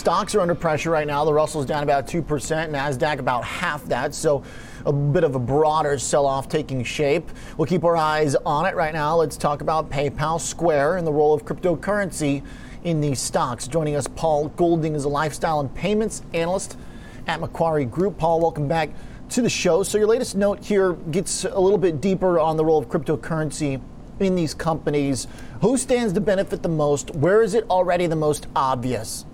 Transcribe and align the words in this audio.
stocks 0.00 0.34
are 0.34 0.40
under 0.40 0.54
pressure 0.54 0.90
right 0.90 1.06
now. 1.06 1.26
The 1.26 1.32
Russell's 1.32 1.66
down 1.66 1.82
about 1.82 2.06
2%, 2.06 2.24
NASDAQ 2.24 3.18
about 3.18 3.44
half 3.44 3.84
that. 3.84 4.14
So 4.14 4.42
a 4.86 4.92
bit 4.92 5.24
of 5.24 5.34
a 5.34 5.38
broader 5.38 5.98
sell 5.98 6.24
off 6.24 6.48
taking 6.48 6.82
shape. 6.82 7.30
We'll 7.58 7.66
keep 7.66 7.84
our 7.84 7.98
eyes 7.98 8.34
on 8.34 8.64
it 8.64 8.74
right 8.74 8.94
now. 8.94 9.16
Let's 9.16 9.36
talk 9.36 9.60
about 9.60 9.90
PayPal 9.90 10.40
Square 10.40 10.96
and 10.96 11.06
the 11.06 11.12
role 11.12 11.34
of 11.34 11.44
cryptocurrency 11.44 12.42
in 12.82 13.02
these 13.02 13.20
stocks. 13.20 13.68
Joining 13.68 13.94
us, 13.94 14.06
Paul 14.06 14.48
Golding 14.48 14.94
is 14.94 15.04
a 15.04 15.08
lifestyle 15.10 15.60
and 15.60 15.72
payments 15.74 16.22
analyst 16.32 16.78
at 17.26 17.38
Macquarie 17.38 17.84
Group. 17.84 18.16
Paul, 18.16 18.40
welcome 18.40 18.66
back 18.66 18.88
to 19.28 19.42
the 19.42 19.50
show. 19.50 19.82
So, 19.82 19.98
your 19.98 20.06
latest 20.06 20.34
note 20.34 20.64
here 20.64 20.94
gets 20.94 21.44
a 21.44 21.60
little 21.60 21.78
bit 21.78 22.00
deeper 22.00 22.40
on 22.40 22.56
the 22.56 22.64
role 22.64 22.78
of 22.78 22.88
cryptocurrency 22.88 23.82
in 24.18 24.34
these 24.34 24.54
companies. 24.54 25.26
Who 25.60 25.76
stands 25.76 26.14
to 26.14 26.22
benefit 26.22 26.62
the 26.62 26.70
most? 26.70 27.10
Where 27.10 27.42
is 27.42 27.52
it 27.52 27.64
already 27.68 28.06
the 28.06 28.16
most 28.16 28.46
obvious? 28.56 29.26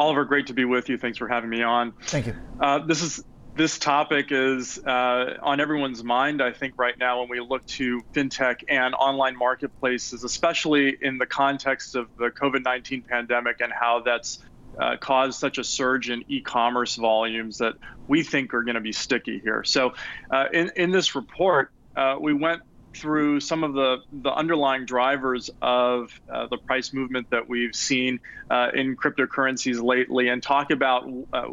Oliver, 0.00 0.24
great 0.24 0.46
to 0.46 0.54
be 0.54 0.64
with 0.64 0.88
you. 0.88 0.96
Thanks 0.96 1.18
for 1.18 1.28
having 1.28 1.50
me 1.50 1.62
on. 1.62 1.92
Thank 2.04 2.28
you. 2.28 2.34
Uh, 2.58 2.78
this 2.78 3.02
is 3.02 3.22
this 3.54 3.78
topic 3.78 4.28
is 4.30 4.78
uh, 4.78 5.36
on 5.42 5.60
everyone's 5.60 6.02
mind, 6.02 6.40
I 6.40 6.52
think, 6.52 6.78
right 6.78 6.96
now 6.96 7.20
when 7.20 7.28
we 7.28 7.38
look 7.40 7.66
to 7.66 8.00
fintech 8.14 8.62
and 8.66 8.94
online 8.94 9.36
marketplaces, 9.36 10.24
especially 10.24 10.96
in 11.02 11.18
the 11.18 11.26
context 11.26 11.96
of 11.96 12.08
the 12.16 12.30
COVID 12.30 12.64
19 12.64 13.02
pandemic 13.02 13.60
and 13.60 13.70
how 13.78 14.00
that's 14.00 14.38
uh, 14.78 14.96
caused 14.96 15.38
such 15.38 15.58
a 15.58 15.64
surge 15.64 16.08
in 16.08 16.24
e 16.28 16.40
commerce 16.40 16.96
volumes 16.96 17.58
that 17.58 17.74
we 18.08 18.22
think 18.22 18.54
are 18.54 18.62
going 18.62 18.76
to 18.76 18.80
be 18.80 18.92
sticky 18.92 19.38
here. 19.38 19.62
So, 19.64 19.92
uh, 20.30 20.46
in, 20.50 20.70
in 20.76 20.92
this 20.92 21.14
report, 21.14 21.72
uh, 21.94 22.16
we 22.18 22.32
went 22.32 22.62
through 22.96 23.40
some 23.40 23.64
of 23.64 23.74
the, 23.74 23.98
the 24.10 24.32
underlying 24.32 24.84
drivers 24.84 25.50
of 25.62 26.10
uh, 26.32 26.46
the 26.50 26.58
price 26.66 26.92
movement 26.92 27.26
that 27.30 27.48
we've 27.48 27.74
seen 27.74 28.18
uh, 28.50 28.68
in 28.74 28.96
cryptocurrencies 28.96 29.82
lately 29.82 30.28
and 30.28 30.42
talk 30.42 30.70
about 30.70 31.08
uh, 31.32 31.48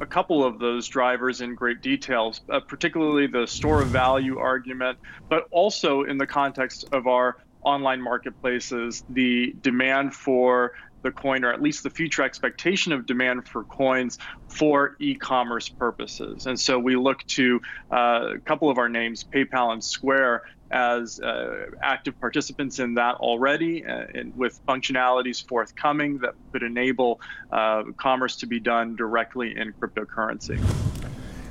a 0.00 0.06
couple 0.06 0.44
of 0.44 0.58
those 0.58 0.88
drivers 0.88 1.40
in 1.40 1.54
great 1.54 1.80
details, 1.80 2.40
uh, 2.52 2.60
particularly 2.68 3.26
the 3.26 3.46
store 3.46 3.82
of 3.82 3.90
value 3.90 4.38
argument, 4.38 4.98
but 5.30 5.44
also 5.50 6.02
in 6.02 6.18
the 6.18 6.26
context 6.26 6.84
of 6.92 7.06
our 7.06 7.36
online 7.62 8.00
marketplaces, 8.00 9.02
the 9.08 9.54
demand 9.60 10.14
for 10.14 10.72
the 11.02 11.12
coin, 11.12 11.44
or 11.44 11.52
at 11.52 11.62
least 11.62 11.82
the 11.82 11.90
future 11.90 12.22
expectation 12.22 12.92
of 12.92 13.06
demand 13.06 13.46
for 13.46 13.64
coins 13.64 14.18
for 14.48 14.96
e 15.00 15.14
commerce 15.14 15.68
purposes. 15.68 16.46
And 16.46 16.58
so 16.58 16.78
we 16.78 16.96
look 16.96 17.22
to 17.28 17.60
uh, 17.92 18.34
a 18.36 18.40
couple 18.40 18.70
of 18.70 18.78
our 18.78 18.88
names, 18.88 19.24
PayPal 19.34 19.72
and 19.72 19.84
Square, 19.84 20.42
as 20.74 21.20
uh, 21.20 21.66
active 21.82 22.20
participants 22.20 22.80
in 22.80 22.94
that 22.94 23.14
already, 23.16 23.86
uh, 23.86 24.06
and 24.12 24.36
with 24.36 24.60
functionalities 24.66 25.46
forthcoming 25.46 26.18
that 26.18 26.34
could 26.52 26.64
enable 26.64 27.20
uh, 27.52 27.84
commerce 27.96 28.34
to 28.36 28.46
be 28.46 28.58
done 28.58 28.96
directly 28.96 29.56
in 29.56 29.72
cryptocurrency. 29.74 30.60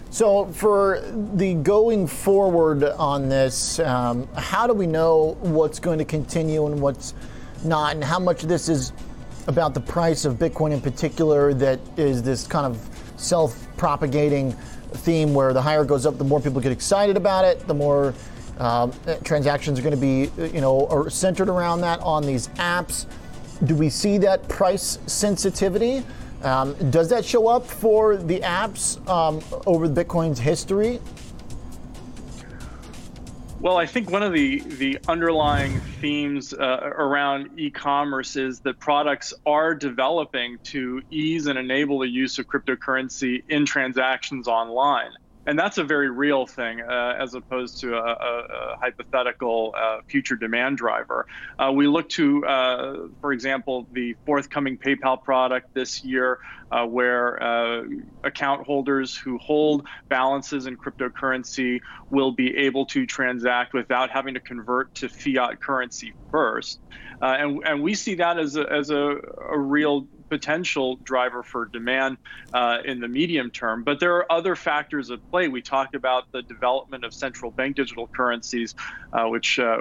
So, 0.09 0.45
for 0.47 1.01
the 1.35 1.55
going 1.55 2.05
forward 2.05 2.83
on 2.83 3.29
this, 3.29 3.79
um, 3.79 4.27
how 4.35 4.67
do 4.67 4.73
we 4.73 4.85
know 4.85 5.37
what's 5.39 5.79
going 5.79 5.99
to 5.99 6.05
continue 6.05 6.67
and 6.67 6.79
what's 6.81 7.15
not, 7.63 7.95
and 7.95 8.03
how 8.03 8.19
much 8.19 8.43
of 8.43 8.49
this 8.49 8.67
is 8.67 8.91
about 9.47 9.73
the 9.73 9.79
price 9.79 10.25
of 10.25 10.35
Bitcoin 10.35 10.71
in 10.73 10.81
particular 10.81 11.53
that 11.53 11.79
is 11.97 12.21
this 12.21 12.45
kind 12.45 12.65
of 12.65 12.77
self 13.15 13.67
propagating 13.77 14.51
theme 14.51 15.33
where 15.33 15.53
the 15.53 15.61
higher 15.61 15.83
it 15.83 15.87
goes 15.87 16.05
up, 16.05 16.17
the 16.17 16.23
more 16.23 16.41
people 16.41 16.61
get 16.61 16.71
excited 16.71 17.17
about 17.17 17.45
it, 17.45 17.65
the 17.67 17.73
more 17.73 18.13
um, 18.59 18.93
transactions 19.23 19.79
are 19.79 19.81
going 19.81 19.95
to 19.95 19.99
be, 19.99 20.31
you 20.53 20.61
know, 20.61 21.07
centered 21.09 21.49
around 21.49 21.81
that 21.81 21.99
on 22.01 22.25
these 22.25 22.47
apps. 22.49 23.05
Do 23.65 23.75
we 23.75 23.89
see 23.89 24.17
that 24.19 24.47
price 24.47 24.99
sensitivity? 25.07 26.03
Um, 26.43 26.75
does 26.91 27.09
that 27.09 27.23
show 27.23 27.47
up 27.47 27.65
for 27.65 28.17
the 28.17 28.41
apps 28.41 29.05
um, 29.07 29.41
over 29.65 29.87
Bitcoin's 29.87 30.39
history? 30.39 30.99
Well, 33.61 33.77
I 33.77 33.85
think 33.85 34.09
one 34.09 34.23
of 34.23 34.33
the, 34.33 34.59
the 34.59 34.99
underlying 35.07 35.79
themes 36.01 36.53
uh, 36.53 36.91
around 36.97 37.57
e 37.57 37.69
commerce 37.69 38.35
is 38.35 38.59
that 38.61 38.77
products 38.79 39.33
are 39.45 39.73
developing 39.73 40.57
to 40.65 41.01
ease 41.11 41.47
and 41.47 41.57
enable 41.57 41.99
the 41.99 42.09
use 42.09 42.39
of 42.39 42.47
cryptocurrency 42.47 43.41
in 43.47 43.65
transactions 43.65 44.49
online 44.49 45.11
and 45.45 45.59
that's 45.59 45.77
a 45.77 45.83
very 45.83 46.09
real 46.09 46.45
thing 46.45 46.81
uh, 46.81 47.15
as 47.19 47.33
opposed 47.33 47.79
to 47.81 47.95
a, 47.95 48.01
a, 48.01 48.03
a 48.03 48.77
hypothetical 48.79 49.75
uh, 49.77 49.99
future 50.07 50.35
demand 50.35 50.77
driver. 50.77 51.25
Uh, 51.59 51.71
we 51.73 51.87
look 51.87 52.07
to, 52.09 52.45
uh, 52.45 53.07
for 53.19 53.33
example, 53.33 53.87
the 53.91 54.15
forthcoming 54.25 54.77
PayPal 54.77 55.21
product 55.21 55.73
this 55.73 56.03
year, 56.03 56.39
uh, 56.71 56.85
where 56.85 57.41
uh, 57.43 57.83
account 58.23 58.65
holders 58.65 59.15
who 59.15 59.37
hold 59.37 59.85
balances 60.09 60.65
in 60.65 60.77
cryptocurrency 60.77 61.79
will 62.09 62.31
be 62.31 62.55
able 62.55 62.85
to 62.85 63.05
transact 63.05 63.73
without 63.73 64.09
having 64.09 64.33
to 64.33 64.39
convert 64.39 64.93
to 64.95 65.09
fiat 65.09 65.59
currency 65.61 66.13
first. 66.31 66.79
and, 67.21 67.61
and 67.65 67.81
we 67.81 67.93
see 67.93 68.15
that 68.15 68.39
as 68.39 68.55
a, 68.55 68.71
as 68.71 68.89
a, 68.89 69.17
a 69.49 69.57
real 69.57 70.07
potential 70.29 70.97
driver 71.03 71.43
for 71.43 71.65
demand 71.65 72.17
uh, 72.53 72.77
in 72.83 72.99
the 72.99 73.07
medium 73.07 73.51
term. 73.51 73.83
But 73.83 73.99
there 73.99 74.15
are 74.15 74.31
other 74.31 74.55
factors 74.55 75.11
at 75.11 75.19
play. 75.29 75.47
We 75.47 75.61
talk 75.61 75.93
about 75.93 76.31
the 76.31 76.41
development 76.41 77.05
of 77.05 77.13
central 77.13 77.51
bank 77.51 77.75
digital 77.75 78.07
currencies, 78.07 78.75
uh, 79.11 79.27
which 79.27 79.59
uh, 79.59 79.77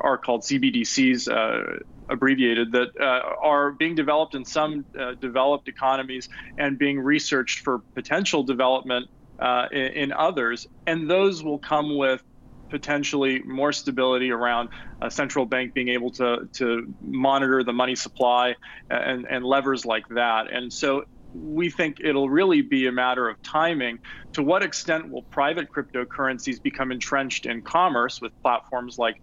are 0.00 0.18
called 0.18 0.42
CBDCs 0.42 1.30
uh, 1.30 1.78
abbreviated 2.08 2.72
that 2.72 2.90
uh, 3.00 3.20
are 3.42 3.72
being 3.72 3.94
developed 3.94 4.34
in 4.34 4.44
some 4.44 4.84
uh, 4.98 5.14
developed 5.14 5.68
economies 5.68 6.28
and 6.58 6.78
being 6.78 7.00
researched 7.00 7.60
for 7.60 7.78
potential 7.94 8.42
development 8.42 9.08
uh, 9.38 9.66
in, 9.72 9.86
in, 9.86 10.12
others. 10.12 10.66
And 10.86 11.10
those 11.10 11.42
will 11.42 11.58
come 11.58 11.96
with 11.96 12.22
potentially 12.70 13.42
more 13.44 13.72
stability 13.72 14.30
around 14.30 14.68
a 15.00 15.10
central 15.10 15.46
bank 15.46 15.74
being 15.74 15.88
able 15.88 16.10
to, 16.12 16.48
to 16.54 16.94
monitor 17.00 17.62
the 17.62 17.72
money 17.72 17.94
supply 17.94 18.54
and, 18.90 19.26
and 19.28 19.44
levers 19.44 19.84
like 19.84 20.04
that. 20.10 20.52
And 20.52 20.72
so 20.72 21.04
we 21.34 21.68
think 21.68 21.96
it'll 22.00 22.30
really 22.30 22.62
be 22.62 22.86
a 22.86 22.92
matter 22.92 23.28
of 23.28 23.40
timing. 23.42 23.98
To 24.34 24.42
what 24.42 24.62
extent 24.62 25.10
will 25.10 25.24
private 25.30 25.68
cryptocurrencies 25.74 26.62
become 26.62 26.92
entrenched 26.92 27.46
in 27.46 27.62
commerce 27.62 28.20
with 28.20 28.32
platforms 28.42 28.98
like 28.98 29.16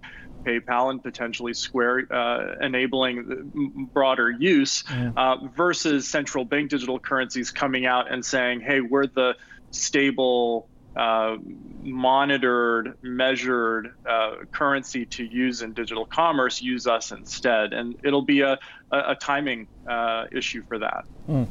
PayPal 0.45 0.89
and 0.89 1.01
potentially 1.01 1.53
Square 1.53 2.07
uh, 2.11 2.55
enabling 2.61 3.89
broader 3.93 4.31
use 4.31 4.83
yeah. 4.89 5.11
uh, 5.15 5.37
versus 5.55 6.09
central 6.09 6.45
bank 6.45 6.69
digital 6.69 6.99
currencies 6.99 7.51
coming 7.51 7.85
out 7.85 8.11
and 8.11 8.25
saying, 8.25 8.61
hey, 8.61 8.81
we're 8.81 9.07
the 9.07 9.35
stable 9.71 10.70
uh, 10.95 11.37
monitored, 11.83 12.97
measured 13.01 13.93
uh, 14.05 14.35
currency 14.51 15.05
to 15.05 15.23
use 15.23 15.61
in 15.61 15.73
digital 15.73 16.05
commerce, 16.05 16.61
use 16.61 16.87
us 16.87 17.11
instead. 17.11 17.73
And 17.73 17.95
it'll 18.03 18.21
be 18.21 18.41
a, 18.41 18.59
a, 18.91 19.11
a 19.11 19.15
timing 19.15 19.67
uh, 19.87 20.25
issue 20.31 20.63
for 20.67 20.77
that. 20.79 21.05
Mm. 21.29 21.47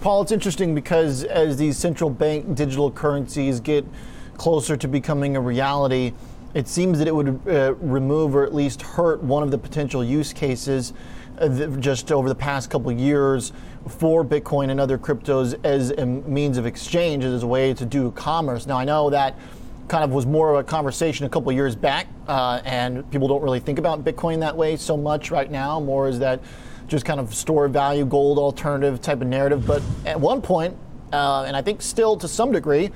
Paul, 0.00 0.22
it's 0.22 0.32
interesting 0.32 0.74
because 0.74 1.24
as 1.24 1.56
these 1.56 1.76
central 1.76 2.10
bank 2.10 2.54
digital 2.54 2.90
currencies 2.90 3.60
get 3.60 3.84
closer 4.36 4.76
to 4.76 4.88
becoming 4.88 5.36
a 5.36 5.40
reality, 5.40 6.12
it 6.54 6.68
seems 6.68 6.98
that 6.98 7.08
it 7.08 7.14
would 7.14 7.40
uh, 7.48 7.74
remove 7.74 8.34
or 8.34 8.44
at 8.44 8.54
least 8.54 8.82
hurt 8.82 9.22
one 9.22 9.42
of 9.42 9.50
the 9.50 9.58
potential 9.58 10.04
use 10.04 10.32
cases 10.32 10.92
uh, 11.38 11.48
just 11.78 12.12
over 12.12 12.28
the 12.28 12.34
past 12.34 12.70
couple 12.70 12.92
years 12.92 13.52
for 13.88 14.24
Bitcoin 14.24 14.70
and 14.70 14.78
other 14.78 14.98
cryptos 14.98 15.58
as 15.64 15.90
a 15.90 16.06
means 16.06 16.58
of 16.58 16.66
exchange, 16.66 17.24
as 17.24 17.42
a 17.42 17.46
way 17.46 17.74
to 17.74 17.84
do 17.84 18.10
commerce. 18.12 18.66
Now, 18.66 18.78
I 18.78 18.84
know 18.84 19.10
that 19.10 19.36
kind 19.88 20.04
of 20.04 20.12
was 20.12 20.26
more 20.26 20.54
of 20.54 20.60
a 20.60 20.64
conversation 20.64 21.26
a 21.26 21.28
couple 21.28 21.50
years 21.52 21.74
back, 21.74 22.06
uh, 22.28 22.60
and 22.64 23.10
people 23.10 23.28
don't 23.28 23.42
really 23.42 23.60
think 23.60 23.78
about 23.78 24.04
Bitcoin 24.04 24.40
that 24.40 24.56
way 24.56 24.76
so 24.76 24.96
much 24.96 25.30
right 25.30 25.50
now. 25.50 25.80
More 25.80 26.08
is 26.08 26.18
that 26.20 26.40
just 26.86 27.04
kind 27.04 27.18
of 27.18 27.34
store 27.34 27.68
value, 27.68 28.04
gold 28.04 28.38
alternative 28.38 29.00
type 29.00 29.20
of 29.20 29.26
narrative. 29.26 29.66
But 29.66 29.82
at 30.06 30.20
one 30.20 30.42
point, 30.42 30.76
uh, 31.12 31.44
and 31.46 31.56
I 31.56 31.62
think 31.62 31.82
still 31.82 32.16
to 32.18 32.28
some 32.28 32.52
degree, 32.52 32.90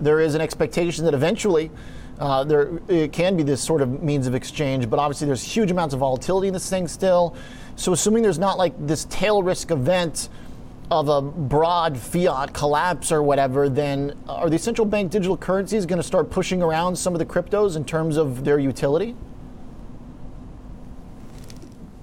there 0.00 0.20
is 0.20 0.34
an 0.34 0.40
expectation 0.40 1.04
that 1.04 1.14
eventually 1.14 1.70
uh, 2.18 2.44
there 2.44 2.80
it 2.88 3.12
can 3.12 3.36
be 3.36 3.42
this 3.42 3.60
sort 3.60 3.82
of 3.82 4.02
means 4.02 4.26
of 4.26 4.34
exchange. 4.34 4.88
But 4.88 4.98
obviously, 4.98 5.26
there's 5.26 5.42
huge 5.42 5.70
amounts 5.70 5.94
of 5.94 6.00
volatility 6.00 6.48
in 6.48 6.54
this 6.54 6.68
thing 6.68 6.88
still. 6.88 7.34
So 7.76 7.92
assuming 7.92 8.22
there's 8.22 8.38
not 8.38 8.58
like 8.58 8.74
this 8.86 9.06
tail 9.06 9.42
risk 9.42 9.70
event 9.70 10.28
of 10.90 11.08
a 11.08 11.22
broad 11.22 11.96
fiat 11.96 12.52
collapse 12.52 13.10
or 13.10 13.22
whatever, 13.22 13.68
then 13.68 14.14
are 14.28 14.50
the 14.50 14.58
central 14.58 14.84
bank 14.86 15.10
digital 15.10 15.36
currencies 15.36 15.86
going 15.86 15.96
to 15.96 16.02
start 16.02 16.30
pushing 16.30 16.62
around 16.62 16.94
some 16.96 17.14
of 17.14 17.18
the 17.18 17.24
cryptos 17.24 17.76
in 17.76 17.84
terms 17.84 18.18
of 18.18 18.44
their 18.44 18.58
utility? 18.58 19.16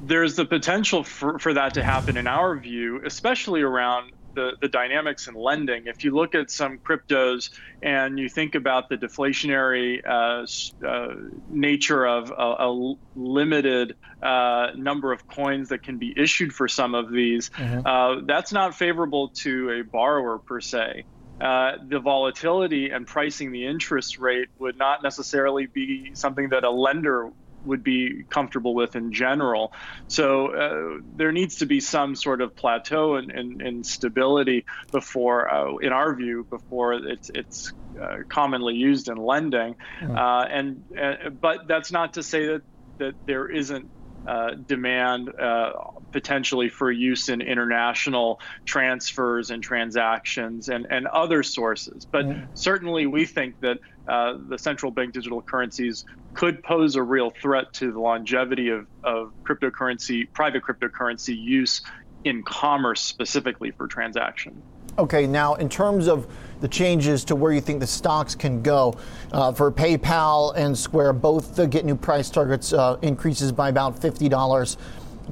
There's 0.01 0.35
the 0.35 0.45
potential 0.45 1.03
for, 1.03 1.37
for 1.37 1.53
that 1.53 1.75
to 1.75 1.83
happen 1.83 2.17
in 2.17 2.25
our 2.25 2.57
view, 2.57 2.99
especially 3.05 3.61
around 3.61 4.11
the, 4.33 4.51
the 4.61 4.67
dynamics 4.67 5.27
in 5.27 5.35
lending, 5.35 5.87
if 5.87 6.03
you 6.03 6.15
look 6.15 6.35
at 6.35 6.51
some 6.51 6.77
cryptos 6.77 7.49
and 7.81 8.19
you 8.19 8.29
think 8.29 8.55
about 8.55 8.89
the 8.89 8.97
deflationary 8.97 10.01
uh, 10.05 10.45
uh, 10.85 11.15
nature 11.49 12.05
of 12.05 12.31
a, 12.31 12.65
a 12.67 12.95
limited 13.15 13.95
uh, 14.21 14.67
number 14.75 15.11
of 15.11 15.27
coins 15.27 15.69
that 15.69 15.83
can 15.83 15.97
be 15.97 16.13
issued 16.15 16.53
for 16.53 16.67
some 16.67 16.95
of 16.95 17.11
these, 17.11 17.49
mm-hmm. 17.49 17.79
Uh, 17.85 18.21
that's 18.25 18.51
not 18.51 18.75
favorable 18.75 19.29
to 19.29 19.69
a 19.71 19.83
borrower 19.83 20.37
per 20.37 20.61
se. 20.61 21.05
Uh, 21.41 21.77
the 21.87 21.99
volatility 21.99 22.89
and 22.89 23.07
pricing 23.07 23.51
the 23.51 23.65
interest 23.65 24.19
rate 24.19 24.49
would 24.59 24.77
not 24.77 25.01
necessarily 25.01 25.67
be 25.67 26.11
something 26.13 26.49
that 26.49 26.65
a 26.65 26.69
lender 26.69 27.31
would 27.65 27.83
be 27.83 28.23
comfortable 28.29 28.73
with 28.73 28.95
in 28.95 29.11
general. 29.11 29.73
So 30.07 30.47
uh, 30.47 31.01
there 31.15 31.31
needs 31.31 31.57
to 31.57 31.65
be 31.65 31.79
some 31.79 32.15
sort 32.15 32.41
of 32.41 32.55
plateau 32.55 33.15
and, 33.15 33.31
and, 33.31 33.61
and 33.61 33.85
stability 33.85 34.65
before, 34.91 35.49
uh, 35.49 35.75
in 35.77 35.91
our 35.91 36.13
view, 36.15 36.45
before 36.49 36.93
it's 36.93 37.29
it's 37.33 37.73
uh, 38.01 38.17
commonly 38.27 38.75
used 38.75 39.09
in 39.09 39.17
lending. 39.17 39.75
Mm-hmm. 40.01 40.17
and 40.17 40.83
uh, 40.97 41.29
but 41.29 41.67
that's 41.67 41.91
not 41.91 42.13
to 42.13 42.23
say 42.23 42.45
that 42.45 42.61
that 42.97 43.15
there 43.25 43.47
isn't 43.47 43.89
uh, 44.27 44.51
demand 44.51 45.29
uh, 45.39 45.71
potentially 46.11 46.69
for 46.69 46.91
use 46.91 47.29
in 47.29 47.41
international 47.41 48.39
transfers 48.65 49.49
and 49.49 49.63
transactions 49.63 50.69
and, 50.69 50.85
and 50.89 51.07
other 51.07 51.41
sources. 51.41 52.05
But 52.05 52.25
mm-hmm. 52.25 52.45
certainly, 52.53 53.05
we 53.07 53.25
think 53.25 53.59
that 53.61 53.79
uh, 54.09 54.37
the 54.47 54.57
central 54.57 54.91
bank 54.91 55.13
digital 55.13 55.41
currencies 55.41 56.05
could 56.33 56.63
pose 56.63 56.95
a 56.95 57.03
real 57.03 57.29
threat 57.41 57.71
to 57.73 57.91
the 57.91 57.99
longevity 57.99 58.69
of, 58.69 58.87
of 59.03 59.31
cryptocurrency, 59.43 60.27
private 60.33 60.63
cryptocurrency 60.63 61.39
use 61.39 61.81
in 62.23 62.43
commerce 62.43 63.01
specifically 63.01 63.71
for 63.71 63.87
transaction. 63.87 64.61
Okay, 64.97 65.27
now 65.27 65.53
in 65.55 65.69
terms 65.69 66.07
of 66.07 66.27
the 66.59 66.67
changes 66.67 67.23
to 67.25 67.35
where 67.35 67.53
you 67.53 67.61
think 67.61 67.79
the 67.79 67.87
stocks 67.87 68.35
can 68.35 68.61
go, 68.61 68.97
uh, 69.31 69.53
for 69.53 69.71
PayPal 69.71 70.53
and 70.55 70.77
Square, 70.77 71.13
both 71.13 71.55
the 71.55 71.67
get 71.67 71.85
new 71.85 71.95
price 71.95 72.29
targets 72.29 72.73
uh, 72.73 72.97
increases 73.01 73.51
by 73.51 73.69
about 73.69 73.97
fifty 73.97 74.27
dollars. 74.27 74.77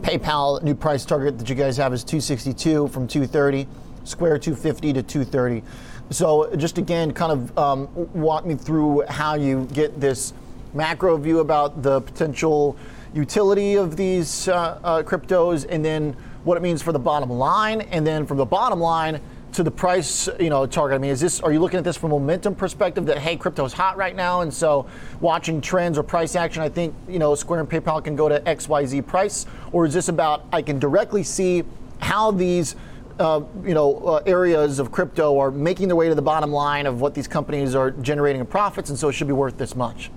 PayPal 0.02 0.62
new 0.62 0.76
price 0.76 1.04
target 1.04 1.40
that 1.40 1.50
you 1.50 1.56
guys 1.56 1.76
have 1.78 1.92
is 1.92 2.04
262 2.04 2.88
from 2.90 3.08
230. 3.08 3.68
Square 4.04 4.38
250 4.40 4.94
to 4.94 5.04
230. 5.04 5.64
So 6.10 6.56
just 6.56 6.78
again, 6.78 7.12
kind 7.14 7.32
of 7.34 7.58
um, 7.58 7.90
walk 8.14 8.46
me 8.46 8.56
through 8.56 9.04
how 9.10 9.36
you 9.36 9.68
get 9.74 10.00
this 10.00 10.34
macro 10.74 11.18
view 11.18 11.40
about 11.40 11.82
the 11.82 12.00
potential 12.02 12.78
utility 13.14 13.76
of 13.76 13.98
these 13.98 14.48
uh, 14.48 14.80
uh, 14.84 15.04
cryptos, 15.04 15.66
and 15.70 15.84
then 15.84 16.16
what 16.44 16.56
it 16.56 16.62
means 16.62 16.82
for 16.82 16.94
the 16.94 17.00
bottom 17.00 17.30
line, 17.30 17.82
and 17.82 18.08
then 18.08 18.26
from 18.26 18.38
the 18.38 18.46
bottom 18.46 18.80
line 18.80 19.20
to 19.52 19.64
the 19.64 19.72
price, 19.72 20.30
you 20.40 20.50
know, 20.50 20.66
target. 20.66 20.96
I 20.96 21.00
mean, 21.00 21.12
is 21.12 21.20
this? 21.20 21.42
Are 21.42 21.52
you 21.52 21.60
looking 21.60 21.78
at 21.78 21.84
this 21.84 21.98
from 21.98 22.12
a 22.12 22.20
momentum 22.20 22.56
perspective 22.56 23.06
that 23.08 23.18
hey, 23.18 23.36
crypto 23.36 23.66
is 23.66 23.74
hot 23.74 23.98
right 23.98 24.16
now, 24.16 24.42
and 24.42 24.54
so 24.54 24.88
watching 25.20 25.60
trends 25.60 25.98
or 25.98 26.04
price 26.04 26.36
action, 26.36 26.62
I 26.62 26.70
think 26.70 26.94
you 27.10 27.20
know 27.20 27.36
Square 27.36 27.62
and 27.62 27.70
PayPal 27.70 28.02
can 28.02 28.16
go 28.16 28.30
to 28.30 28.48
X 28.48 28.70
Y 28.70 28.86
Z 28.86 29.02
price, 29.02 29.46
or 29.74 29.86
is 29.86 29.94
this 29.94 30.08
about 30.08 30.46
I 30.54 30.62
can 30.62 30.80
directly 30.80 31.24
see 31.24 31.64
how 32.00 32.32
these 32.32 32.76
uh, 33.20 33.42
you 33.64 33.74
know, 33.74 33.98
uh, 33.98 34.24
areas 34.26 34.80
of 34.80 34.92
crypto 34.92 35.40
are 35.40 35.52
making 35.52 35.88
their 35.88 35.96
way 35.96 36.10
to 36.10 36.16
the 36.16 36.22
bottom 36.22 36.52
line 36.52 36.86
of 36.86 37.02
what 37.02 37.14
these 37.14 37.28
companies 37.28 37.76
are 37.76 37.92
generating 37.92 38.42
in 38.42 38.48
profits, 38.48 38.90
and 38.90 38.98
so 38.98 39.10
it 39.10 39.14
should 39.14 39.28
be 39.28 39.34
worth 39.34 39.58
this 39.58 39.76
much. 39.76 40.12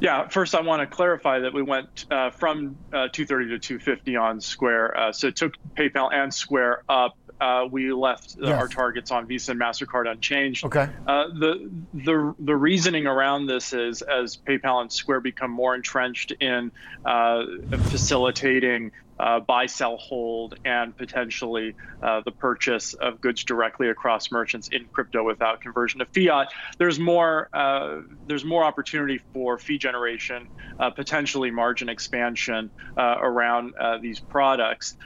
Yeah, 0.00 0.28
first 0.28 0.54
I 0.54 0.60
want 0.60 0.80
to 0.80 0.86
clarify 0.86 1.40
that 1.40 1.52
we 1.52 1.62
went 1.62 2.06
uh, 2.10 2.30
from 2.30 2.76
uh, 2.92 3.08
230 3.08 3.48
to 3.48 3.58
250 3.58 4.16
on 4.16 4.40
Square. 4.40 4.96
Uh, 4.96 5.12
so 5.12 5.26
it 5.26 5.36
took 5.36 5.54
PayPal 5.76 6.12
and 6.12 6.32
Square 6.32 6.84
up. 6.88 7.16
Uh, 7.40 7.66
we 7.70 7.92
left 7.92 8.36
yes. 8.40 8.50
our 8.50 8.66
targets 8.66 9.12
on 9.12 9.26
Visa 9.26 9.52
and 9.52 9.60
Mastercard 9.60 10.10
unchanged. 10.10 10.64
Okay. 10.64 10.88
the 11.06 11.70
the 11.94 12.34
the 12.40 12.56
reasoning 12.56 13.06
around 13.06 13.46
this 13.46 13.72
is 13.72 14.02
as 14.02 14.36
PayPal 14.36 14.80
and 14.80 14.92
Square 14.92 15.20
become 15.20 15.50
more 15.52 15.76
entrenched 15.76 16.32
in 16.32 16.72
facilitating 17.04 18.90
uh, 19.18 19.40
buy, 19.40 19.66
sell, 19.66 19.96
hold, 19.96 20.54
and 20.64 20.96
potentially 20.96 21.74
uh, 22.02 22.20
the 22.24 22.30
purchase 22.30 22.94
of 22.94 23.20
goods 23.20 23.44
directly 23.44 23.88
across 23.88 24.30
merchants 24.30 24.68
in 24.68 24.86
crypto 24.86 25.24
without 25.24 25.60
conversion 25.60 26.00
to 26.00 26.06
fiat. 26.06 26.48
There's 26.78 26.98
more 26.98 27.48
uh, 27.52 28.02
there's 28.26 28.44
more 28.44 28.64
opportunity 28.64 29.20
for 29.32 29.58
fee 29.58 29.78
generation, 29.78 30.48
uh, 30.78 30.90
potentially 30.90 31.50
margin 31.50 31.88
expansion 31.88 32.70
uh, 32.96 33.16
around 33.20 33.74
uh, 33.74 33.98
these 33.98 34.20
products. 34.20 34.96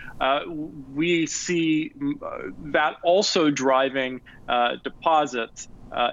we 0.93 1.26
see 1.26 1.93
that 2.58 2.97
also 3.03 3.50
driving 3.50 4.20
deposits 4.85 5.69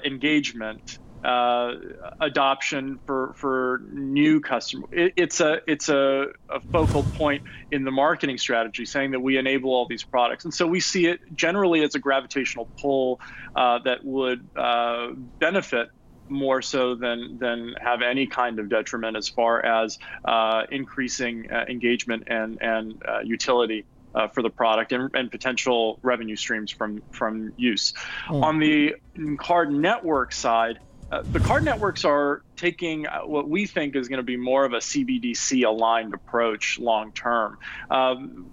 engagement 0.05 0.99
uh, 1.23 1.73
adoption 2.21 2.99
for 3.05 3.33
for 3.35 3.81
new 3.91 4.39
customers. 4.39 4.89
It, 4.91 5.13
it's 5.15 5.41
a 5.41 5.59
it's 5.67 5.89
a, 5.89 6.27
a, 6.49 6.59
focal 6.71 7.03
point 7.03 7.43
in 7.71 7.83
the 7.83 7.91
marketing 7.91 8.37
strategy, 8.37 8.85
saying 8.85 9.11
that 9.11 9.19
we 9.19 9.37
enable 9.37 9.71
all 9.71 9.85
these 9.87 10.03
products, 10.03 10.45
and 10.45 10.53
so 10.53 10.65
we 10.65 10.79
see 10.79 11.07
it 11.07 11.19
generally 11.35 11.83
as 11.83 11.95
a 11.95 11.99
gravitational 11.99 12.69
pull 12.79 13.19
uh, 13.55 13.79
that 13.79 14.03
would 14.05 14.47
uh, 14.55 15.09
benefit 15.39 15.89
more 16.29 16.61
so 16.61 16.95
than 16.95 17.37
than 17.39 17.75
have 17.81 18.01
any 18.01 18.27
kind 18.27 18.59
of 18.59 18.69
detriment 18.69 19.17
as 19.17 19.27
far 19.27 19.63
as 19.65 19.99
uh, 20.25 20.63
increasing 20.71 21.51
uh, 21.51 21.65
engagement 21.67 22.23
and 22.27 22.61
and 22.61 23.03
uh, 23.07 23.19
utility. 23.19 23.85
Uh, 24.15 24.27
for 24.27 24.41
the 24.41 24.49
product 24.49 24.91
and, 24.91 25.11
and, 25.13 25.29
potential 25.29 25.99
revenue 26.01 26.35
streams 26.35 26.71
from 26.71 26.99
from 27.11 27.53
use. 27.57 27.93
Mm. 28.27 28.43
On 28.43 28.57
the 28.57 28.95
card 29.37 29.71
network 29.71 30.33
side, 30.33 30.79
uh, 31.11 31.23
the 31.31 31.39
card 31.39 31.63
networks 31.63 32.05
are 32.05 32.43
taking 32.55 33.07
uh, 33.07 33.21
what 33.21 33.49
we 33.49 33.65
think 33.65 33.95
is 33.95 34.07
going 34.07 34.17
to 34.17 34.23
be 34.23 34.37
more 34.37 34.65
of 34.65 34.73
a 34.73 34.77
CBDC 34.77 35.65
aligned 35.65 36.13
approach 36.13 36.79
long 36.79 37.11
term. 37.11 37.57
Um, 37.89 38.51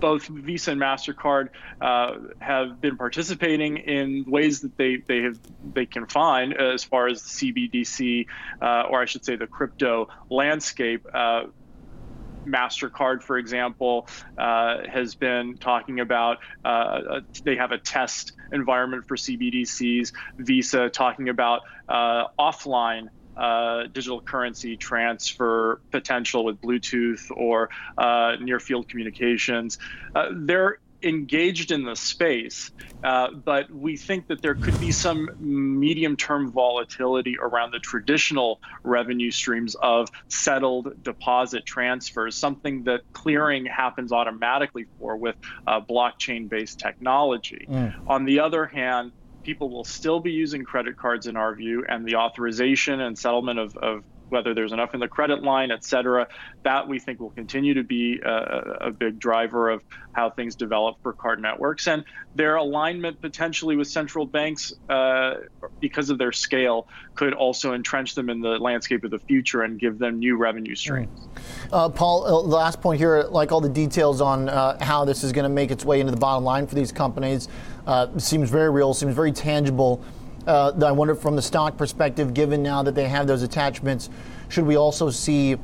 both 0.00 0.26
Visa 0.26 0.72
and 0.72 0.80
Mastercard 0.80 1.50
uh, 1.80 2.14
have 2.38 2.80
been 2.80 2.96
participating 2.96 3.76
in 3.76 4.24
ways 4.26 4.60
that 4.60 4.76
they 4.78 4.96
they 4.96 5.22
have 5.22 5.38
they 5.74 5.86
can 5.86 6.06
find 6.06 6.54
as 6.54 6.82
far 6.82 7.06
as 7.06 7.22
the 7.22 7.52
CBDC, 7.52 8.26
uh, 8.62 8.88
or 8.88 9.02
I 9.02 9.04
should 9.04 9.24
say, 9.24 9.36
the 9.36 9.46
crypto 9.46 10.08
landscape. 10.30 11.06
Uh, 11.12 11.44
MasterCard, 12.46 13.22
for 13.22 13.38
example, 13.38 14.08
uh, 14.38 14.78
has 14.90 15.14
been 15.14 15.56
talking 15.58 16.00
about 16.00 16.38
uh, 16.64 17.20
they 17.44 17.56
have 17.56 17.72
a 17.72 17.78
test 17.78 18.32
environment 18.52 19.04
for 19.06 19.16
CBDCs. 19.16 20.12
Visa 20.38 20.88
talking 20.88 21.28
about 21.28 21.60
uh, 21.88 22.24
offline 22.38 23.08
uh, 23.36 23.84
digital 23.92 24.20
currency 24.20 24.76
transfer 24.76 25.80
potential 25.90 26.44
with 26.44 26.60
Bluetooth 26.60 27.22
or 27.34 27.70
uh, 27.96 28.36
near 28.40 28.60
field 28.60 28.88
communications. 28.88 29.78
Uh, 30.14 30.26
there 30.32 30.78
engaged 31.02 31.70
in 31.70 31.84
the 31.84 31.96
space, 31.96 32.70
uh, 33.02 33.30
but 33.32 33.70
we 33.70 33.96
think 33.96 34.28
that 34.28 34.42
there 34.42 34.54
could 34.54 34.78
be 34.80 34.92
some 34.92 35.28
medium 35.38 36.16
term 36.16 36.50
volatility 36.52 37.36
around 37.40 37.72
the 37.72 37.78
traditional 37.78 38.60
revenue 38.82 39.30
streams 39.30 39.74
of 39.76 40.08
settled 40.28 41.02
deposit 41.02 41.64
transfers, 41.64 42.36
something 42.36 42.84
that 42.84 43.00
clearing 43.12 43.66
happens 43.66 44.12
automatically 44.12 44.86
for 44.98 45.16
with 45.16 45.36
uh, 45.66 45.80
blockchain 45.80 46.48
based 46.48 46.78
technology. 46.78 47.66
Mm. 47.68 47.94
On 48.08 48.24
the 48.24 48.40
other 48.40 48.66
hand, 48.66 49.12
people 49.42 49.70
will 49.70 49.84
still 49.84 50.20
be 50.20 50.32
using 50.32 50.64
credit 50.64 50.96
cards 50.96 51.26
in 51.26 51.36
our 51.36 51.54
view, 51.54 51.84
and 51.88 52.04
the 52.04 52.16
authorization 52.16 53.00
and 53.00 53.18
settlement 53.18 53.58
of, 53.58 53.76
of 53.76 54.04
whether 54.30 54.54
there's 54.54 54.72
enough 54.72 54.94
in 54.94 55.00
the 55.00 55.08
credit 55.08 55.42
line, 55.42 55.70
et 55.70 55.84
cetera. 55.84 56.28
That 56.62 56.88
we 56.88 56.98
think 56.98 57.20
will 57.20 57.30
continue 57.30 57.74
to 57.74 57.84
be 57.84 58.20
a, 58.24 58.76
a, 58.80 58.90
big 58.90 59.18
driver 59.18 59.70
of 59.70 59.82
how 60.12 60.30
things 60.30 60.54
develop 60.54 60.96
for 61.02 61.12
card 61.12 61.40
networks 61.40 61.86
and 61.86 62.04
their 62.34 62.56
alignment 62.56 63.20
potentially 63.20 63.76
with 63.76 63.88
central 63.88 64.26
banks 64.26 64.72
uh, 64.88 65.34
because 65.80 66.10
of 66.10 66.18
their 66.18 66.32
scale 66.32 66.88
could 67.14 67.32
also 67.34 67.74
entrench 67.74 68.14
them 68.14 68.28
in 68.30 68.40
the 68.40 68.58
landscape 68.58 69.04
of 69.04 69.10
the 69.10 69.18
future 69.18 69.62
and 69.62 69.78
give 69.78 69.98
them 69.98 70.18
new 70.18 70.36
revenue 70.36 70.74
streams. 70.74 71.10
Uh, 71.72 71.88
Paul, 71.88 72.26
uh, 72.26 72.40
last 72.42 72.80
point 72.80 72.98
here, 72.98 73.22
like 73.22 73.52
all 73.52 73.60
the 73.60 73.68
details 73.68 74.20
on 74.20 74.48
uh, 74.48 74.82
how 74.82 75.04
this 75.04 75.24
is 75.24 75.32
going 75.32 75.44
to 75.44 75.48
make 75.48 75.70
its 75.70 75.84
way 75.84 76.00
into 76.00 76.12
the 76.12 76.18
bottom 76.18 76.44
line 76.44 76.66
for 76.66 76.74
these 76.74 76.92
companies, 76.92 77.48
uh, 77.86 78.18
seems 78.18 78.50
very 78.50 78.70
real, 78.70 78.94
seems 78.94 79.14
very 79.14 79.32
tangible. 79.32 80.04
Uh, 80.46 80.72
I 80.84 80.92
wonder 80.92 81.14
from 81.14 81.36
the 81.36 81.42
stock 81.42 81.76
perspective, 81.76 82.32
given 82.32 82.62
now 82.62 82.82
that 82.82 82.94
they 82.94 83.08
have 83.08 83.26
those 83.26 83.42
attachments, 83.42 84.08
should 84.48 84.66
we 84.66 84.76
also 84.76 85.10
see 85.10 85.56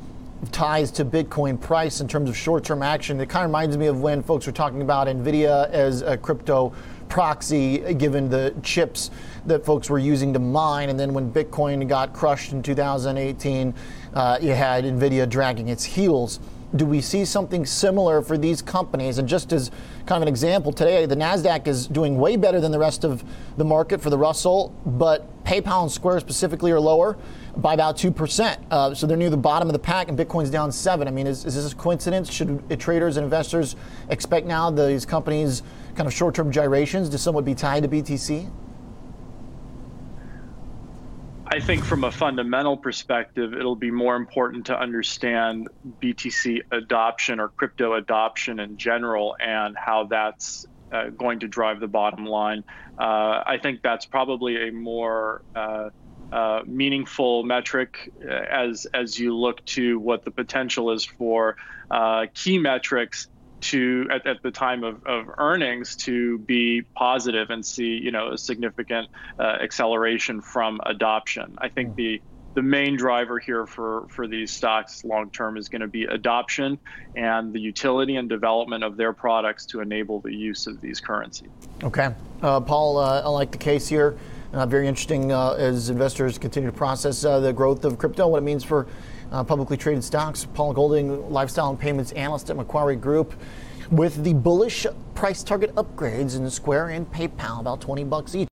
ties 0.51 0.91
to 0.91 1.03
Bitcoin 1.03 1.59
price 1.59 1.99
in 1.99 2.07
terms 2.07 2.29
of 2.29 2.37
short 2.37 2.63
term 2.63 2.83
action? 2.83 3.19
It 3.19 3.27
kind 3.27 3.43
of 3.43 3.49
reminds 3.49 3.77
me 3.77 3.87
of 3.87 4.01
when 4.01 4.21
folks 4.21 4.45
were 4.45 4.51
talking 4.51 4.81
about 4.81 5.07
NVIDIA 5.07 5.69
as 5.71 6.03
a 6.03 6.15
crypto 6.15 6.73
proxy, 7.09 7.93
given 7.95 8.29
the 8.29 8.53
chips 8.61 9.09
that 9.45 9.65
folks 9.65 9.89
were 9.89 9.99
using 9.99 10.33
to 10.33 10.39
mine. 10.39 10.89
And 10.89 10.99
then 10.99 11.13
when 11.13 11.31
Bitcoin 11.31 11.87
got 11.87 12.13
crushed 12.13 12.51
in 12.51 12.61
2018, 12.61 13.73
uh, 14.13 14.37
you 14.41 14.53
had 14.53 14.83
NVIDIA 14.83 15.27
dragging 15.27 15.69
its 15.69 15.83
heels. 15.83 16.39
Do 16.75 16.85
we 16.85 16.99
see 16.99 17.23
something 17.23 17.65
similar 17.65 18.21
for 18.21 18.37
these 18.37 18.61
companies? 18.61 19.17
And 19.17 19.27
just 19.27 19.53
as 19.53 19.71
kind 20.05 20.21
of 20.21 20.23
an 20.23 20.27
example, 20.27 20.73
today 20.73 21.05
the 21.05 21.15
NASDAQ 21.15 21.67
is 21.67 21.87
doing 21.87 22.17
way 22.17 22.35
better 22.35 22.59
than 22.59 22.71
the 22.71 22.79
rest 22.79 23.03
of 23.03 23.23
the 23.55 23.63
market 23.63 24.01
for 24.01 24.09
the 24.09 24.17
Russell, 24.17 24.75
but 24.85 25.43
PayPal 25.45 25.83
and 25.83 25.91
Square 25.91 26.19
specifically 26.19 26.71
are 26.71 26.79
lower 26.79 27.17
by 27.55 27.73
about 27.73 27.97
2%. 27.97 28.57
Uh, 28.69 28.93
so 28.93 29.07
they're 29.07 29.15
near 29.15 29.29
the 29.29 29.37
bottom 29.37 29.69
of 29.69 29.73
the 29.73 29.79
pack, 29.79 30.09
and 30.09 30.17
Bitcoin's 30.17 30.49
down 30.49 30.71
7 30.71 31.07
I 31.07 31.11
mean, 31.11 31.25
is, 31.25 31.45
is 31.45 31.55
this 31.55 31.71
a 31.71 31.75
coincidence? 31.75 32.31
Should 32.31 32.79
traders 32.79 33.17
and 33.17 33.23
investors 33.23 33.75
expect 34.09 34.45
now 34.45 34.69
these 34.69 35.05
companies' 35.05 35.63
kind 35.95 36.05
of 36.05 36.13
short 36.13 36.35
term 36.35 36.51
gyrations 36.51 37.07
to 37.09 37.17
somewhat 37.17 37.45
be 37.45 37.55
tied 37.55 37.83
to 37.83 37.89
BTC? 37.89 38.51
I 41.49 41.61
think 41.61 41.83
from 41.85 42.03
a 42.03 42.11
fundamental 42.11 42.75
perspective, 42.75 43.53
it'll 43.53 43.75
be 43.75 43.91
more 43.91 44.15
important 44.15 44.65
to 44.65 44.77
understand 44.77 45.69
BTC 46.01 46.61
adoption 46.71 47.39
or 47.39 47.49
crypto 47.49 47.93
adoption 47.93 48.59
in 48.59 48.77
general 48.77 49.37
and 49.39 49.77
how 49.77 50.05
that's 50.05 50.65
uh, 50.91 51.09
going 51.09 51.39
to 51.39 51.47
drive 51.47 51.79
the 51.79 51.87
bottom 51.87 52.25
line. 52.25 52.65
Uh, 52.97 53.43
I 53.45 53.59
think 53.61 53.81
that's 53.81 54.05
probably 54.05 54.67
a 54.67 54.71
more 54.71 55.41
uh, 55.55 55.89
uh 56.29 56.61
meaningful 56.65 57.43
metric 57.43 58.11
uh, 58.21 58.29
as 58.29 58.85
as 58.93 59.17
you 59.17 59.33
look 59.33 59.63
to 59.63 59.97
what 59.97 60.25
the 60.25 60.31
potential 60.31 60.91
is 60.91 61.05
for 61.05 61.55
uh, 61.89 62.25
key 62.33 62.57
metrics 62.57 63.29
to 63.59 64.07
at, 64.11 64.25
at 64.27 64.43
the 64.43 64.51
time 64.51 64.83
of, 64.83 65.05
of 65.05 65.29
earnings 65.37 65.95
to 65.95 66.37
be 66.39 66.81
positive 66.95 67.49
and 67.49 67.65
see 67.65 67.99
you 68.01 68.11
know 68.11 68.31
a 68.31 68.37
significant 68.37 69.09
uh, 69.39 69.43
acceleration 69.61 70.41
from 70.41 70.79
adoption. 70.85 71.57
I 71.57 71.69
think 71.69 71.95
the 71.95 72.21
the 72.57 72.63
main 72.63 72.97
driver 72.97 73.37
here 73.37 73.67
for, 73.67 74.07
for 74.09 74.25
these 74.27 74.49
stocks 74.49 75.05
long 75.05 75.29
term 75.29 75.57
is 75.57 75.69
going 75.69 75.81
to 75.81 75.87
be 75.87 76.05
adoption 76.05 76.79
and 77.15 77.53
the 77.53 77.59
utility 77.59 78.15
and 78.15 78.27
development 78.27 78.83
of 78.83 78.97
their 78.97 79.13
products 79.13 79.63
to 79.67 79.79
enable 79.79 80.21
the 80.21 80.33
use 80.33 80.65
of 80.65 80.81
these 80.81 80.99
currencies. 80.99 81.51
Okay. 81.83 82.15
Uh, 82.41 82.59
Paul, 82.59 82.97
uh, 82.97 83.21
I 83.21 83.29
like 83.29 83.51
the 83.51 83.59
case 83.59 83.87
here. 83.87 84.17
Uh, 84.53 84.65
very 84.65 84.87
interesting 84.87 85.31
uh, 85.31 85.51
as 85.51 85.91
investors 85.91 86.39
continue 86.39 86.71
to 86.71 86.75
process 86.75 87.23
uh, 87.23 87.39
the 87.39 87.53
growth 87.53 87.85
of 87.85 87.99
crypto, 87.99 88.27
what 88.27 88.39
it 88.39 88.45
means 88.45 88.63
for 88.63 88.87
uh, 89.31 89.43
publicly 89.43 89.77
traded 89.77 90.03
stocks. 90.03 90.45
Paul 90.53 90.73
Golding, 90.73 91.29
lifestyle 91.31 91.69
and 91.69 91.79
payments 91.79 92.11
analyst 92.13 92.49
at 92.49 92.57
Macquarie 92.57 92.95
Group, 92.95 93.33
with 93.91 94.23
the 94.23 94.33
bullish 94.33 94.85
price 95.15 95.43
target 95.43 95.73
upgrades 95.75 96.37
in 96.37 96.49
Square 96.49 96.89
and 96.89 97.11
PayPal, 97.11 97.59
about 97.59 97.81
20 97.81 98.03
bucks 98.03 98.35
each. 98.35 98.47